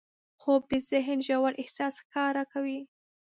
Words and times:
خوب 0.41 0.61
د 0.71 0.73
ذهن 0.89 1.19
ژور 1.27 1.51
احساس 1.61 1.95
ښکاره 2.05 2.43
کوي 2.53 2.81